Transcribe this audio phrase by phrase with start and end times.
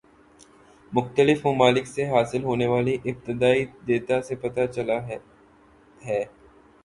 [0.93, 4.97] مختلف ممالک سے حاصل ہونے والے ابتدائی دیتا سے پتہ چلتا
[5.07, 5.17] ہے